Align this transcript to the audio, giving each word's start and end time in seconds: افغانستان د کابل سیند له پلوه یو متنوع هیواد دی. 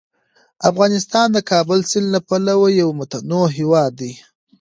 افغانستان 0.69 1.27
د 1.33 1.37
کابل 1.51 1.79
سیند 1.91 2.07
له 2.15 2.19
پلوه 2.27 2.67
یو 2.81 2.89
متنوع 2.99 3.47
هیواد 3.57 3.91
دی. 4.01 4.13